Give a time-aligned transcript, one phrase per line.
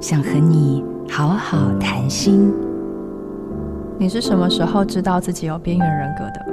[0.00, 2.50] 想和你好好谈心。
[3.98, 6.46] 你是什么时候知道自己有边缘人格的？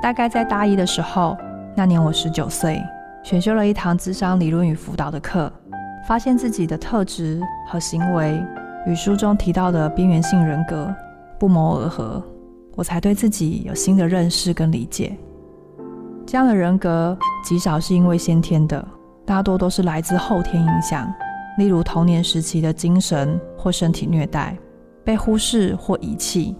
[0.00, 1.36] 大概在大一的时候，
[1.76, 2.80] 那年我十九岁，
[3.24, 5.52] 选修了一堂咨商理论与辅导的课，
[6.06, 8.40] 发现自己的特质和行为
[8.86, 10.94] 与书中提到的边缘性人格
[11.40, 12.22] 不谋而合，
[12.76, 15.18] 我才对自己有新的认识跟理解。
[16.24, 18.86] 这样的人格极少是因为先天的，
[19.26, 21.12] 大多都是来自后天影响，
[21.58, 24.56] 例如童年时期的精神或身体虐待、
[25.04, 26.56] 被忽视或遗弃。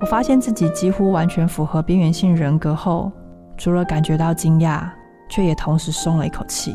[0.00, 3.10] 我发现自己几乎完全符合边缘性人格后，
[3.56, 4.88] 除了感觉到惊讶，
[5.28, 6.74] 却也同时松了一口气，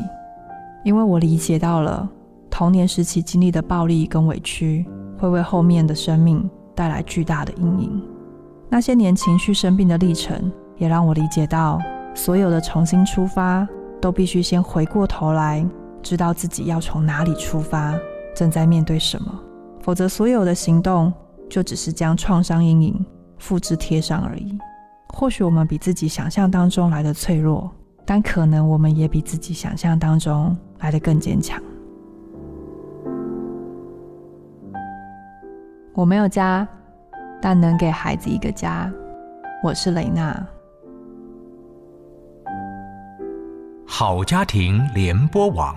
[0.84, 2.08] 因为我理解到了
[2.50, 4.86] 童年时期经历的暴力跟委屈，
[5.18, 8.02] 会为后面的生命带来巨大的阴影。
[8.68, 10.50] 那些年情绪生病的历程。
[10.78, 11.78] 也让我理解到，
[12.12, 13.68] 所有的重新出发，
[14.00, 15.64] 都必须先回过头来，
[16.02, 17.94] 知道自己要从哪里出发，
[18.34, 19.40] 正在面对什么。
[19.80, 21.12] 否则，所有的行动
[21.48, 23.06] 就只是将创伤阴影
[23.38, 24.58] 复制贴上而已。
[25.14, 27.70] 或许我们比自己想象当中来得脆弱，
[28.04, 31.62] 但可能我们也比自己想象当中来得更坚强。
[35.94, 36.66] 我没有家，
[37.40, 38.90] 但能给孩子一个家。
[39.62, 40.46] 我是雷娜。
[43.86, 45.76] 好家庭联播网，